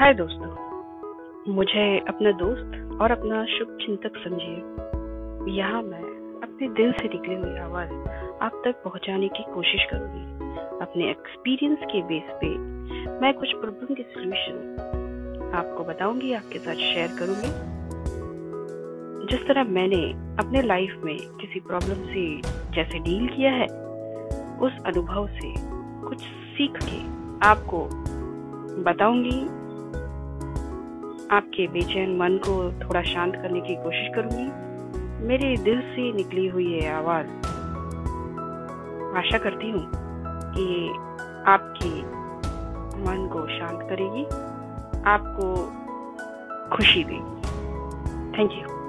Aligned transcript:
हाय 0.00 0.14
दोस्तों। 0.14 1.54
मुझे 1.54 1.82
अपना 1.98 2.30
दोस्त 2.32 3.00
और 3.02 3.10
अपना 3.10 3.44
शुभ 3.44 3.76
चिंतक 3.80 4.12
समझिए। 4.24 5.56
यहाँ 5.56 5.82
मैं 5.82 6.00
अपने 6.42 6.68
दिल 6.68 6.92
से 6.92 7.08
निकली 7.08 7.34
हुई 7.34 7.58
आवाज़ 7.58 7.92
आप 8.42 8.62
तक 8.64 8.80
पहुँचाने 8.84 9.28
की 9.28 9.42
कोशिश 9.54 9.84
करूँगी। 9.90 10.22
अपने 10.80 11.10
एक्सपीरियंस 11.10 11.78
के 11.84 12.02
बेस 12.02 12.32
पे 12.34 12.48
मैं 13.20 13.34
कुछ 13.34 13.52
प्रॉब्लम 13.52 13.94
के 13.94 14.02
सोल्यूशन 14.02 15.52
आपको 15.54 15.84
बताऊँगी, 15.84 16.32
आपके 16.32 16.58
साथ 16.58 16.74
शेयर 16.74 17.08
करूँगी। 17.18 17.52
जिस 19.26 19.46
तरह 19.48 19.64
मैंने 19.64 20.02
अपने 20.44 20.62
लाइफ 20.62 21.00
में 21.04 21.16
किसी 21.16 21.60
प्रॉब्लम 21.60 22.06
से 22.08 22.40
जैसे 22.74 22.98
डील 22.98 23.28
किया 23.28 23.52
है, 23.52 23.66
उस 24.58 24.82
अनुभव 24.86 25.26
से 25.26 25.54
कुछ 26.08 26.22
सीख 26.22 26.84
के 26.84 27.00
आपको 27.46 27.88
बताऊँगी। 28.82 29.59
आपके 31.30 31.66
बेचैन 31.66 32.16
मन 32.16 32.36
को 32.36 32.72
थोड़ा 32.84 33.02
शांत 33.02 33.34
करने 33.34 33.60
की 33.60 33.74
कोशिश 33.74 34.08
करूँगी। 34.14 35.26
मेरे 35.26 35.56
दिल 35.56 35.80
से 35.80 36.12
निकली 36.12 36.46
हुई 36.48 36.72
है 36.72 36.92
आवाज़। 36.94 37.26
आशा 39.18 39.38
करती 39.38 39.70
हूँ 39.70 39.90
कि 40.54 40.88
आपके 41.46 41.88
मन 43.00 43.28
को 43.32 43.46
शांत 43.48 43.80
करेगी, 43.82 44.24
आपको 45.10 45.54
खुशी 46.76 47.04
देगी। 47.04 47.40
Thank 48.38 48.52
you 48.52 48.79